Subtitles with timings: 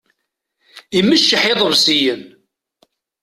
[0.97, 2.23] Imeččeḥ iḍebsiyen.